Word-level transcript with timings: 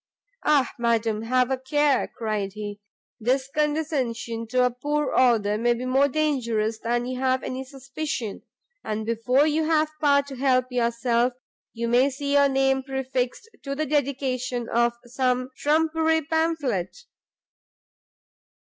"Ah, 0.47 0.73
madam, 0.79 1.21
have 1.21 1.51
a 1.51 1.59
care!" 1.59 2.07
cried 2.17 2.53
he; 2.53 2.81
"this 3.19 3.47
condescension 3.53 4.47
to 4.47 4.65
a 4.65 4.71
poor 4.71 5.13
author 5.13 5.59
may 5.59 5.75
be 5.75 5.85
more 5.85 6.07
dangerous 6.07 6.79
than 6.79 7.05
you 7.05 7.19
have 7.19 7.43
any 7.43 7.63
suspicion! 7.63 8.41
and 8.83 9.05
before 9.05 9.45
you 9.45 9.65
have 9.65 9.91
power 10.01 10.23
to 10.23 10.35
help 10.37 10.65
yourself, 10.71 11.33
you 11.71 11.87
may 11.87 12.09
see 12.09 12.33
your 12.33 12.49
name 12.49 12.81
prefixed 12.81 13.47
to 13.61 13.75
the 13.75 13.85
Dedication 13.85 14.67
of 14.69 14.93
some 15.05 15.51
trumpery 15.55 16.23
pamphlet!" 16.27 16.97